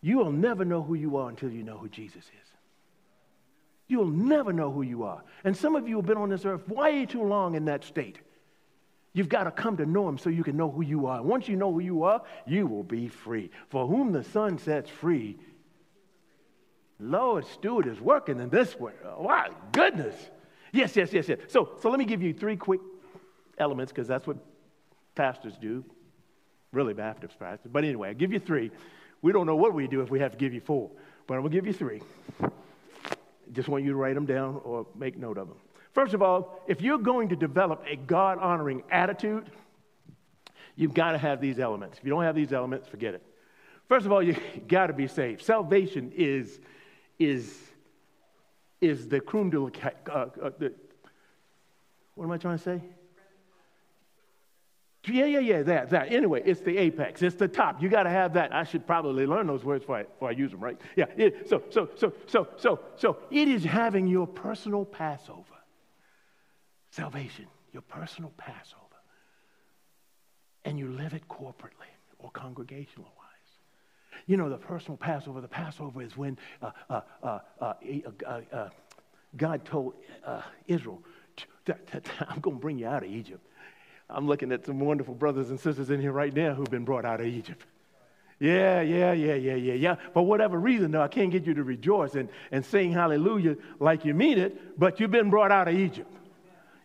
[0.00, 2.48] You will never know who you are until you know who Jesus is.
[3.86, 5.22] You'll never know who you are.
[5.44, 8.18] And some of you have been on this earth way too long in that state.
[9.12, 11.22] You've got to come to know him so you can know who you are.
[11.22, 13.50] Once you know who you are, you will be free.
[13.68, 15.38] For whom the Son sets free,
[16.98, 18.74] Lord Stewart is working in this.
[18.80, 20.16] Oh, my goodness.
[20.74, 21.38] Yes, yes, yes, yes.
[21.46, 22.80] So, so let me give you three quick
[23.58, 24.36] elements because that's what
[25.14, 25.84] pastors do.
[26.72, 27.70] Really, Baptist pastors.
[27.72, 28.72] But anyway, I'll give you three.
[29.22, 30.90] We don't know what we do if we have to give you four,
[31.28, 32.02] but I'm going to give you three.
[33.52, 35.58] Just want you to write them down or make note of them.
[35.92, 39.48] First of all, if you're going to develop a God honoring attitude,
[40.74, 41.98] you've got to have these elements.
[41.98, 43.22] If you don't have these elements, forget it.
[43.88, 45.42] First of all, you got to be saved.
[45.42, 46.58] Salvation is,
[47.20, 47.56] is,
[48.84, 49.70] is the creme de la,
[50.10, 50.72] uh, uh, the,
[52.14, 52.82] what am I trying to say?
[55.06, 56.12] Yeah, yeah, yeah, that, that.
[56.12, 57.20] Anyway, it's the apex.
[57.20, 57.82] It's the top.
[57.82, 58.54] You got to have that.
[58.54, 60.80] I should probably learn those words before I, before I use them, right?
[60.96, 61.06] Yeah.
[61.16, 65.44] It, so, so, so, so, so, so, it is having your personal Passover.
[66.90, 68.80] Salvation, your personal Passover.
[70.64, 73.23] And you live it corporately or congregational wise.
[74.26, 77.72] You know, the personal Passover, the Passover is when uh, uh, uh, uh,
[78.26, 78.68] uh, uh
[79.36, 79.94] God told
[80.68, 81.02] Israel,
[82.20, 83.44] I'm going to bring you out of Egypt.
[84.08, 87.04] I'm looking at some wonderful brothers and sisters in here right now who've been brought
[87.04, 87.64] out of Egypt.
[88.38, 89.96] Yeah, yeah, yeah, yeah, yeah, yeah.
[90.12, 94.04] For whatever reason, though, I can't get you to rejoice and, and sing hallelujah like
[94.04, 96.12] you mean it, but you've been brought out of Egypt.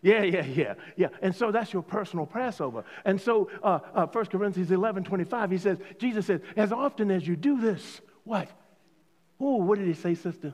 [0.01, 1.07] Yeah, yeah, yeah, yeah.
[1.21, 2.85] And so that's your personal Passover.
[3.03, 7.27] And so uh, uh, 1 Corinthians 11, 25, he says, Jesus says, as often as
[7.27, 8.49] you do this, what?
[9.39, 10.53] Oh, what did he say, sister?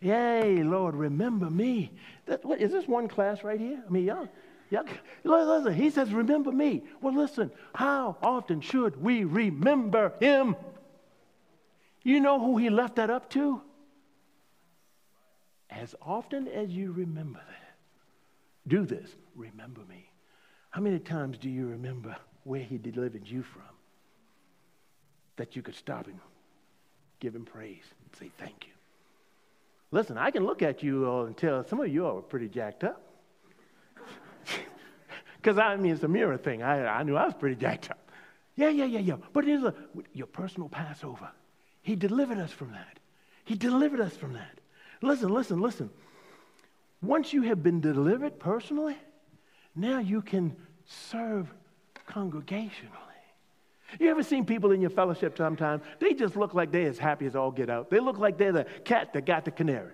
[0.00, 1.92] Yay, Lord, remember me.
[2.26, 3.82] That, what, is this one class right here?
[3.86, 4.28] I mean, y'all,
[4.68, 4.82] yeah,
[5.22, 6.82] listen, he says, remember me.
[7.00, 10.56] Well, listen, how often should we remember him?
[12.02, 13.60] You know who he left that up to?
[15.70, 17.61] As often as you remember that,
[18.66, 20.10] do this, remember me.
[20.70, 23.62] How many times do you remember where he delivered you from?
[25.36, 26.18] that you could stop and
[27.20, 28.72] give him praise and say thank you.
[29.90, 32.84] Listen, I can look at you all and tell some of you are pretty jacked
[32.84, 33.02] up.
[35.36, 36.62] Because I mean, it's a mirror thing.
[36.62, 37.98] I, I knew I was pretty jacked up.
[38.54, 39.16] Yeah, yeah, yeah, yeah.
[39.32, 39.74] But it is a,
[40.12, 41.30] your personal Passover.
[41.82, 43.00] He delivered us from that.
[43.44, 44.60] He delivered us from that.
[45.00, 45.90] Listen, listen, listen.
[47.02, 48.96] Once you have been delivered personally,
[49.74, 51.52] now you can serve
[52.08, 52.70] congregationally.
[53.98, 55.82] You ever seen people in your fellowship sometimes?
[55.98, 57.90] They just look like they're as happy as all get out.
[57.90, 59.92] They look like they're the cat that got the canary.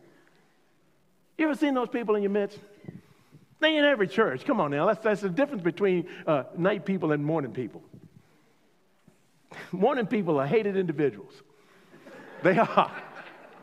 [1.37, 2.59] You ever seen those people in your midst?
[3.61, 4.45] They in every church.
[4.45, 4.87] Come on now.
[4.87, 7.83] That's, that's the difference between uh, night people and morning people.
[9.73, 11.33] Morning people are hated individuals.
[12.43, 12.93] They are.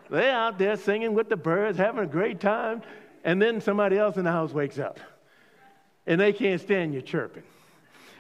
[0.10, 2.82] They're out there singing with the birds, having a great time,
[3.26, 5.00] and then somebody else in the house wakes up.
[6.08, 7.44] And they can't stand you chirping.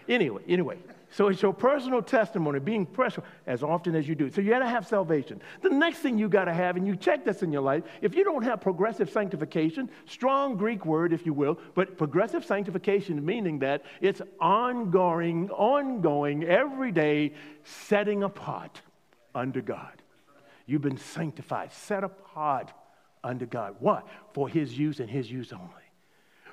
[0.10, 0.78] Anyway, anyway,
[1.12, 4.32] so it's your personal testimony, being pressure as often as you do.
[4.32, 5.42] So you got to have salvation.
[5.62, 8.16] The next thing you got to have, and you check this in your life, if
[8.16, 13.60] you don't have progressive sanctification, strong Greek word, if you will, but progressive sanctification meaning
[13.60, 18.82] that it's ongoing, ongoing, every day, setting apart
[19.36, 20.02] under God.
[20.66, 22.74] You've been sanctified, set apart
[23.26, 23.76] under God.
[23.80, 24.08] What?
[24.34, 25.70] For His use and His use only.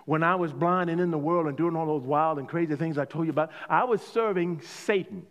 [0.04, 2.74] When I was blind and in the world and doing all those wild and crazy
[2.74, 5.26] things I told you about, I was serving Satan.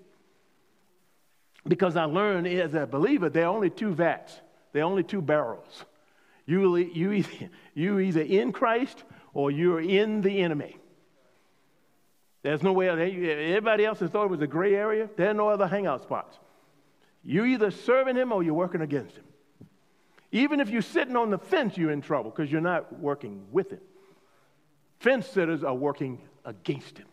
[1.67, 4.39] Because I learned as a believer, there are only two vats,
[4.71, 5.85] there are only two barrels.
[6.45, 10.77] You, you, either, you either in Christ or you're in the enemy.
[12.43, 15.09] There's no way, everybody else thought it was a gray area.
[15.15, 16.39] There are no other hangout spots.
[17.23, 19.25] You're either serving him or you're working against him.
[20.31, 23.71] Even if you're sitting on the fence, you're in trouble because you're not working with
[23.71, 23.81] him.
[24.99, 27.07] Fence sitters are working against him.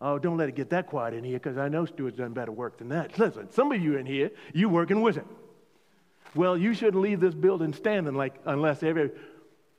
[0.00, 2.52] Oh, don't let it get that quiet in here because I know Stuart's done better
[2.52, 3.18] work than that.
[3.18, 5.28] Listen, some of you in here, you're working with him.
[6.34, 9.10] Well, you shouldn't leave this building standing like unless every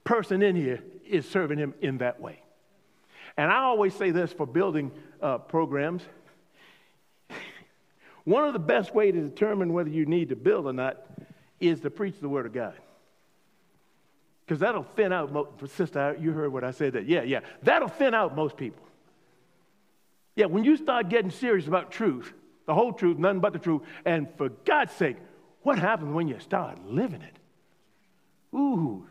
[0.03, 2.41] person in here is serving him in that way.
[3.37, 6.03] And I always say this for building uh, programs.
[8.25, 10.97] One of the best ways to determine whether you need to build or not
[11.61, 12.75] is to preach the Word of God.
[14.45, 17.05] Because that'll thin out, most, sister, you heard what I said that.
[17.07, 17.39] Yeah, yeah.
[17.63, 18.85] That'll thin out most people.
[20.35, 22.33] Yeah, when you start getting serious about truth,
[22.65, 25.17] the whole truth, nothing but the truth, and for God's sake,
[25.61, 27.37] what happens when you start living it?
[28.53, 29.05] Ooh,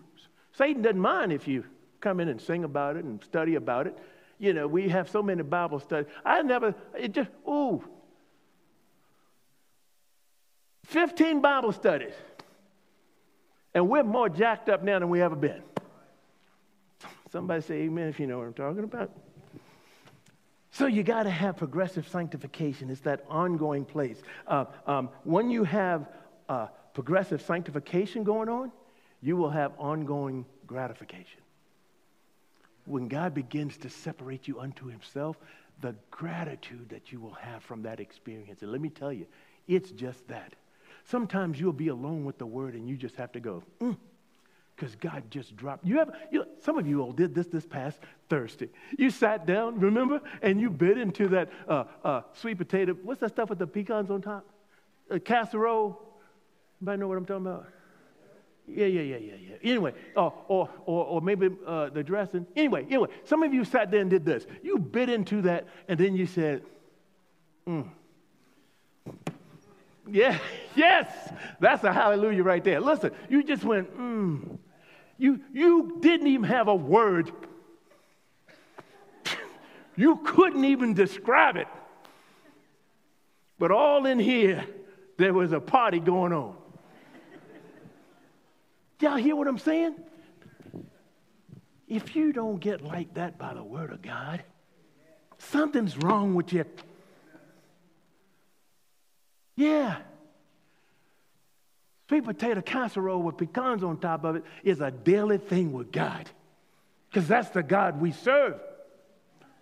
[0.53, 1.65] Satan doesn't mind if you
[2.01, 3.97] come in and sing about it and study about it.
[4.39, 6.11] You know, we have so many Bible studies.
[6.25, 7.85] I never, it just, ooh.
[10.87, 12.15] 15 Bible studies.
[13.75, 15.63] And we're more jacked up now than we ever been.
[17.31, 19.11] Somebody say amen if you know what I'm talking about.
[20.73, 22.91] So you got to have progressive sanctification.
[22.91, 24.21] It's that ongoing place.
[24.47, 26.09] Uh, um, when you have
[26.49, 28.73] uh, progressive sanctification going on,
[29.21, 31.41] you will have ongoing gratification.
[32.87, 35.37] When God begins to separate you unto Himself,
[35.81, 38.63] the gratitude that you will have from that experience.
[38.63, 39.27] And let me tell you,
[39.69, 40.55] it's just that.
[41.05, 43.63] Sometimes you'll be alone with the word and you just have to go,
[44.77, 45.85] because mm, God just dropped.
[45.85, 48.69] You have you, some of you all did this this past Thursday.
[48.99, 52.97] You sat down, remember, and you bit into that uh, uh, sweet potato.
[53.03, 54.47] What's that stuff with the pecans on top?
[55.11, 56.01] A casserole.
[56.81, 57.67] Anybody know what I'm talking about?
[58.67, 59.57] Yeah, yeah, yeah, yeah, yeah.
[59.63, 62.47] Anyway, uh, or, or, or maybe uh, the dressing.
[62.55, 64.47] Anyway, anyway, some of you sat there and did this.
[64.63, 66.63] You bit into that, and then you said,
[67.67, 67.89] mm.
[70.11, 70.39] Yeah,
[70.75, 71.07] yes,
[71.61, 72.81] that's a hallelujah right there.
[72.81, 74.59] Listen, you just went, mm.
[75.19, 77.31] You, you didn't even have a word.
[79.97, 81.67] You couldn't even describe it.
[83.59, 84.65] But all in here,
[85.19, 86.57] there was a party going on.
[89.01, 89.97] Y'all hear what I'm saying?
[91.87, 94.43] If you don't get like that by the word of God,
[95.37, 96.65] something's wrong with you.
[99.57, 99.99] Yeah.
[102.09, 106.29] Sweet potato casserole with pecans on top of it is a daily thing with God.
[107.09, 108.61] Because that's the God we serve.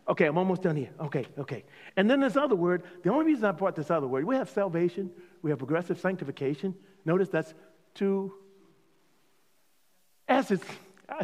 [0.08, 0.90] Okay, I'm almost done here.
[0.98, 1.64] Okay, okay.
[1.96, 4.48] And then this other word, the only reason I brought this other word, we have
[4.48, 5.10] salvation,
[5.42, 6.74] we have progressive sanctification.
[7.04, 7.52] Notice that's
[7.94, 8.32] two
[10.28, 10.60] S's.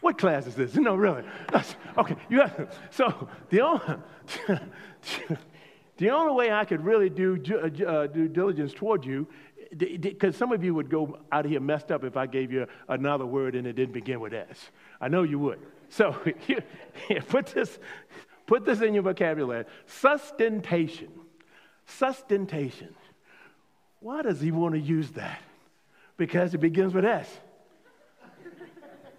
[0.00, 0.74] What class is this?
[0.74, 1.24] No, really.
[1.98, 3.82] Okay, you have, so the only,
[6.00, 9.28] The only way I could really do uh, uh due diligence toward you,
[9.76, 12.66] because some of you would go out of here messed up if I gave you
[12.88, 14.70] another word and it didn't begin with S.
[14.98, 15.58] I know you would.
[15.90, 16.16] So
[17.28, 17.78] put, this,
[18.46, 21.10] put this in your vocabulary sustentation.
[21.84, 22.94] Sustentation.
[24.00, 25.42] Why does he want to use that?
[26.16, 27.28] Because it begins with S.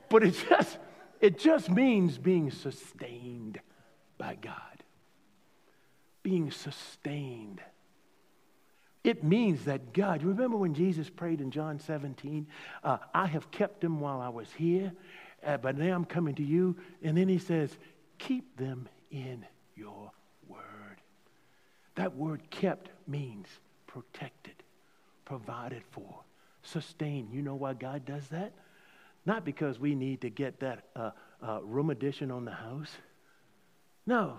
[0.10, 0.80] But it just,
[1.20, 3.60] it just means being sustained
[4.18, 4.71] by God.
[6.24, 7.62] Being sustained.
[9.04, 12.46] It means that God, remember when Jesus prayed in John 17,
[12.84, 14.92] uh, I have kept them while I was here,
[15.44, 16.76] uh, but now I'm coming to you.
[17.02, 17.76] And then he says,
[18.20, 19.44] keep them in
[19.76, 20.12] your
[20.48, 21.02] word.
[21.96, 23.48] That word kept means
[23.88, 24.54] protected,
[25.26, 26.20] provided for,
[26.62, 27.30] sustained.
[27.34, 28.54] You know why God does that?
[29.26, 31.12] Not because we need to get that uh,
[31.42, 32.92] uh, room addition on the house.
[34.06, 34.38] No.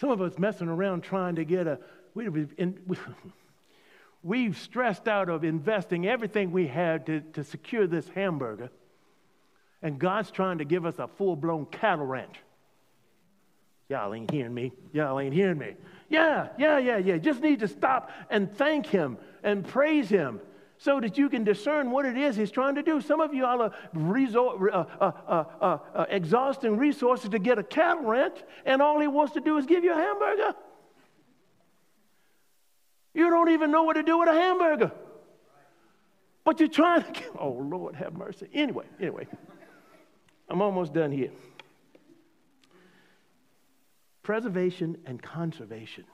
[0.00, 1.78] Some of us messing around trying to get a,
[2.14, 2.26] we,
[4.22, 8.70] we've stressed out of investing everything we had to, to secure this hamburger,
[9.82, 12.36] and God's trying to give us a full blown cattle ranch.
[13.90, 14.72] Y'all ain't hearing me.
[14.92, 15.74] Y'all ain't hearing me.
[16.08, 17.18] Yeah, yeah, yeah, yeah.
[17.18, 20.40] Just need to stop and thank Him and praise Him
[20.80, 23.02] so that you can discern what it is he's trying to do.
[23.02, 25.44] Some of you all are resort, uh, uh,
[25.94, 29.66] uh, exhausting resources to get a cattle ranch, and all he wants to do is
[29.66, 30.54] give you a hamburger.
[33.12, 34.90] You don't even know what to do with a hamburger.
[36.44, 38.48] But you're trying to, get, oh Lord, have mercy.
[38.54, 39.26] Anyway, anyway,
[40.48, 41.30] I'm almost done here.
[44.22, 46.04] Preservation and conservation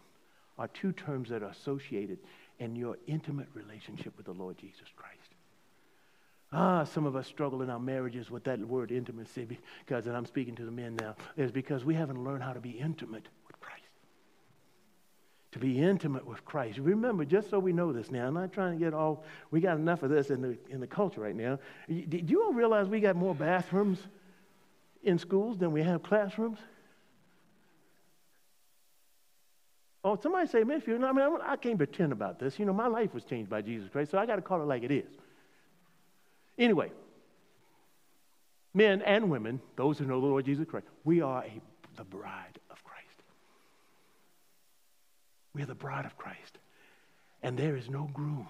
[0.59, 2.19] are two terms that are associated
[2.61, 5.17] and your intimate relationship with the Lord Jesus Christ.
[6.53, 10.27] Ah, some of us struggle in our marriages with that word intimacy because, and I'm
[10.27, 13.61] speaking to the men now, is because we haven't learned how to be intimate with
[13.61, 13.83] Christ.
[15.53, 16.79] To be intimate with Christ.
[16.79, 19.77] Remember, just so we know this now, I'm not trying to get all, we got
[19.77, 21.59] enough of this in the, in the culture right now.
[21.89, 23.99] Do you all realize we got more bathrooms
[25.03, 26.59] in schools than we have classrooms?
[30.07, 32.61] Oh, somebody say, "Man, if Matthew, I mean, I can't pretend about this.
[32.61, 34.67] You know, my life was changed by Jesus Christ, so I got to call it
[34.67, 35.13] like it is.
[36.57, 36.93] Anyway,
[38.73, 41.61] men and women, those who know the Lord Jesus Christ, we are a,
[41.97, 43.23] the bride of Christ.
[45.55, 46.59] We are the bride of Christ.
[47.43, 48.47] And there is no groom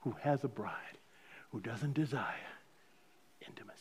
[0.00, 0.98] who has a bride
[1.50, 2.52] who doesn't desire
[3.48, 3.78] intimacy.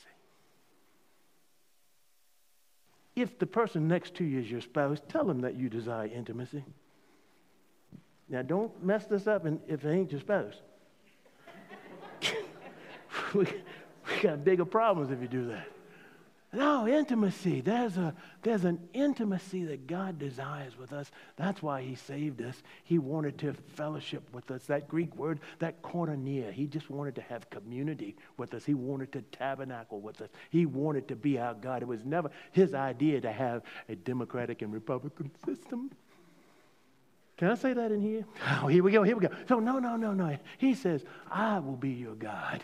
[3.17, 6.63] If the person next to you is your spouse, tell them that you desire intimacy.
[8.29, 10.53] Now, don't mess this up if it ain't your spouse.
[13.33, 15.67] we, we got bigger problems if you do that.
[16.51, 17.61] No, intimacy.
[17.61, 21.11] There's, a, there's an intimacy that God desires with us.
[21.35, 22.63] That's why He saved us.
[22.83, 24.63] He wanted to fellowship with us.
[24.65, 28.65] That Greek word, that koinonia, He just wanted to have community with us.
[28.65, 30.29] He wanted to tabernacle with us.
[30.49, 31.83] He wanted to be our God.
[31.83, 35.91] It was never His idea to have a Democratic and Republican system.
[37.39, 38.25] Can I say that in here?
[38.61, 39.33] Oh, here we go, here we go.
[39.47, 40.37] So, no, no, no, no.
[40.57, 42.61] He says, I will be your God.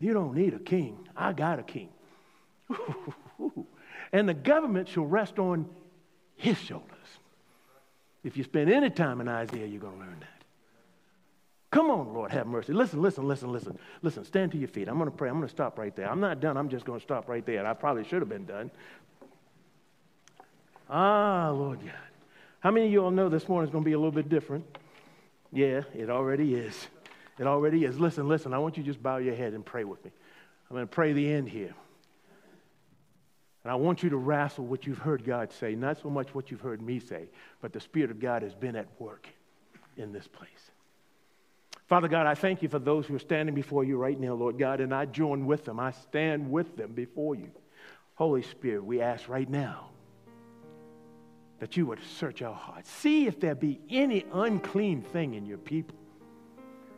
[0.00, 1.08] You don't need a king.
[1.16, 1.88] I got a king.
[4.12, 5.68] and the government shall rest on
[6.34, 6.88] his shoulders.
[8.24, 10.44] If you spend any time in Isaiah, you're going to learn that.
[11.70, 12.72] Come on, Lord, have mercy.
[12.72, 13.78] Listen, listen, listen, listen.
[14.02, 14.88] Listen, stand to your feet.
[14.88, 15.28] I'm going to pray.
[15.28, 16.10] I'm going to stop right there.
[16.10, 16.56] I'm not done.
[16.56, 17.64] I'm just going to stop right there.
[17.64, 18.72] I probably should have been done.
[20.90, 22.13] Ah, Lord God.
[22.64, 24.30] How many of you all know this morning is going to be a little bit
[24.30, 24.64] different?
[25.52, 26.86] Yeah, it already is.
[27.38, 28.00] It already is.
[28.00, 30.10] Listen, listen, I want you to just bow your head and pray with me.
[30.70, 31.74] I'm going to pray the end here.
[33.64, 36.50] And I want you to wrestle what you've heard God say, not so much what
[36.50, 37.28] you've heard me say,
[37.60, 39.28] but the Spirit of God has been at work
[39.98, 40.48] in this place.
[41.86, 44.58] Father God, I thank you for those who are standing before you right now, Lord
[44.58, 45.78] God, and I join with them.
[45.78, 47.50] I stand with them before you.
[48.14, 49.90] Holy Spirit, we ask right now
[51.60, 52.90] that you would search our hearts.
[52.90, 55.96] See if there be any unclean thing in your people.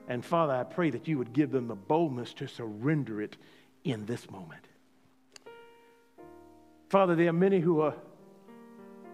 [0.08, 3.36] And Father, I pray that you would give them the boldness to surrender it
[3.84, 4.66] in this moment.
[6.88, 7.94] Father, there are many who are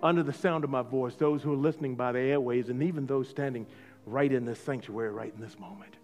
[0.02, 3.06] under the sound of my voice, those who are listening by the airways, and even
[3.06, 3.66] those standing
[4.04, 5.96] right in this sanctuary right in this moment,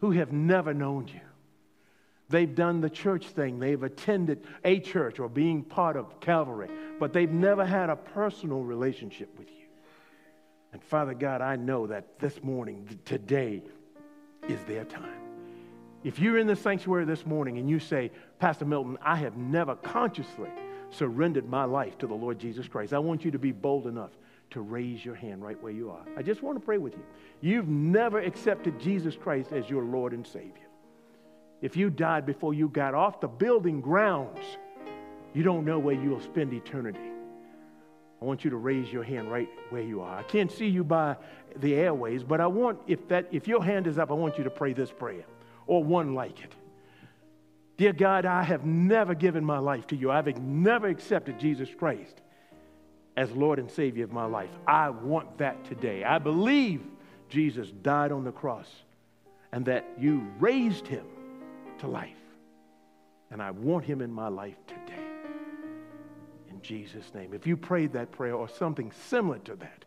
[0.00, 1.20] who have never known you.
[2.30, 3.58] They've done the church thing.
[3.58, 6.70] They've attended a church or being part of Calvary,
[7.00, 9.66] but they've never had a personal relationship with you.
[10.72, 13.62] And Father God, I know that this morning, today,
[14.48, 15.20] is their time.
[16.04, 19.74] If you're in the sanctuary this morning and you say, Pastor Milton, I have never
[19.74, 20.48] consciously
[20.90, 24.10] surrendered my life to the Lord Jesus Christ, I want you to be bold enough
[24.50, 26.04] to raise your hand right where you are.
[26.16, 27.04] I just want to pray with you.
[27.40, 30.69] You've never accepted Jesus Christ as your Lord and Savior.
[31.62, 34.40] If you died before you got off the building grounds,
[35.34, 37.10] you don't know where you'll spend eternity.
[38.20, 40.18] I want you to raise your hand right where you are.
[40.18, 41.16] I can't see you by
[41.56, 44.44] the airways, but I want, if, that, if your hand is up, I want you
[44.44, 45.24] to pray this prayer
[45.66, 46.54] or one like it.
[47.76, 50.10] Dear God, I have never given my life to you.
[50.10, 52.20] I've never accepted Jesus Christ
[53.16, 54.50] as Lord and Savior of my life.
[54.66, 56.04] I want that today.
[56.04, 56.82] I believe
[57.30, 58.68] Jesus died on the cross
[59.52, 61.06] and that you raised him
[61.80, 62.16] to life.
[63.30, 65.04] And I want him in my life today.
[66.48, 67.32] In Jesus' name.
[67.32, 69.84] If you prayed that prayer or something similar to that,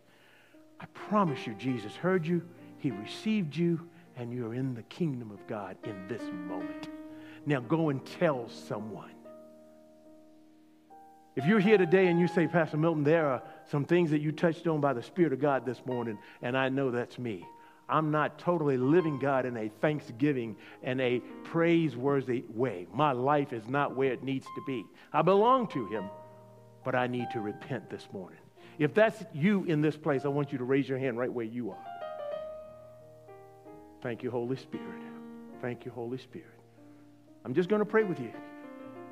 [0.80, 2.42] I promise you, Jesus heard you,
[2.78, 3.88] he received you,
[4.18, 6.90] and you're in the kingdom of God in this moment.
[7.46, 9.12] Now go and tell someone.
[11.36, 14.32] If you're here today and you say, Pastor Milton, there are some things that you
[14.32, 17.46] touched on by the Spirit of God this morning, and I know that's me.
[17.90, 22.88] I'm not totally living God in a thanksgiving and a praiseworthy way.
[22.94, 24.86] My life is not where it needs to be.
[25.12, 26.06] I belong to Him,
[26.84, 28.40] but I need to repent this morning.
[28.80, 31.46] If that's you in this place, I want you to raise your hand right where
[31.46, 31.86] you are.
[34.02, 35.02] Thank you, Holy Spirit.
[35.62, 36.48] Thank you, Holy Spirit.
[37.46, 38.32] I'm just going to pray with you.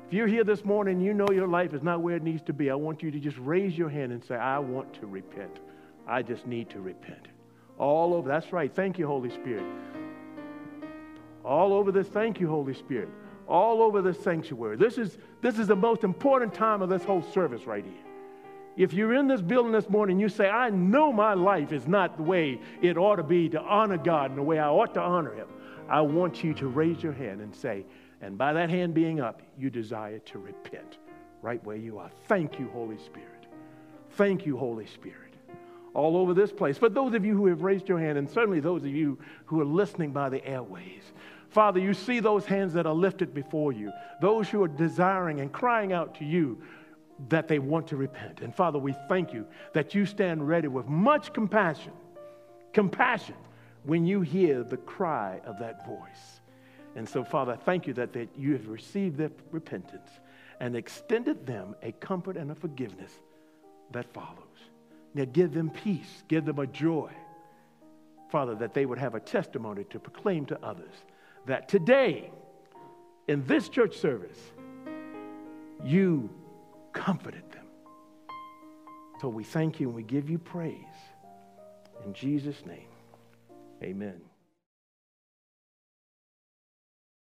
[0.06, 2.52] If you're here this morning you know your life is not where it needs to
[2.52, 5.60] be, I want you to just raise your hand and say, I want to repent.
[6.06, 7.28] I just need to repent.
[7.78, 8.72] All over, that's right.
[8.72, 9.64] Thank you, Holy Spirit.
[11.44, 13.08] All over this, thank you, Holy Spirit.
[13.48, 14.76] All over this sanctuary.
[14.76, 17.94] This is, this is the most important time of this whole service right here.
[18.76, 22.16] If you're in this building this morning, you say, I know my life is not
[22.16, 25.00] the way it ought to be to honor God and the way I ought to
[25.00, 25.48] honor Him.
[25.88, 27.84] I want you to raise your hand and say,
[28.22, 30.98] and by that hand being up, you desire to repent
[31.42, 32.10] right where you are.
[32.28, 33.46] Thank you, Holy Spirit.
[34.12, 35.31] Thank you, Holy Spirit.
[35.94, 36.78] All over this place.
[36.78, 39.60] But those of you who have raised your hand, and certainly those of you who
[39.60, 41.02] are listening by the airways,
[41.50, 45.52] Father, you see those hands that are lifted before you, those who are desiring and
[45.52, 46.62] crying out to you
[47.28, 48.40] that they want to repent.
[48.40, 51.92] And Father, we thank you that you stand ready with much compassion,
[52.72, 53.36] compassion,
[53.84, 56.40] when you hear the cry of that voice.
[56.94, 60.10] And so, Father, thank you that, that you have received their repentance
[60.60, 63.12] and extended them a comfort and a forgiveness
[63.90, 64.38] that follows.
[65.14, 67.10] Now, give them peace, give them a joy,
[68.30, 70.94] Father, that they would have a testimony to proclaim to others
[71.46, 72.30] that today,
[73.28, 74.38] in this church service,
[75.84, 76.30] you
[76.92, 77.66] comforted them.
[79.20, 80.76] So we thank you and we give you praise.
[82.06, 82.88] In Jesus' name,
[83.82, 84.20] amen.